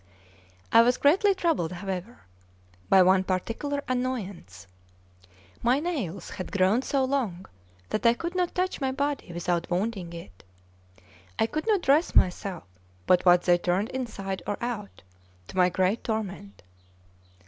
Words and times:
I 0.71 0.81
was 0.81 0.97
greatly 0.97 1.35
troubled, 1.35 1.73
however, 1.73 2.21
by 2.89 3.03
one 3.03 3.23
particular 3.23 3.83
annoyance: 3.87 4.65
my 5.61 5.79
nails 5.79 6.31
had 6.31 6.51
grown 6.51 6.81
so 6.81 7.03
long 7.05 7.45
that 7.89 8.03
I 8.07 8.15
could 8.15 8.33
not 8.33 8.55
touch 8.55 8.81
my 8.81 8.91
body 8.91 9.31
without 9.31 9.69
wounding 9.69 10.11
it; 10.13 10.43
I 11.37 11.45
could 11.45 11.67
not 11.67 11.83
dress 11.83 12.15
myself 12.15 12.63
but 13.05 13.27
what 13.27 13.43
they 13.43 13.59
turned 13.59 13.89
inside 13.89 14.41
or 14.47 14.57
out, 14.59 15.03
to 15.49 15.55
my 15.57 15.69
great 15.69 16.03
torment. 16.03 16.63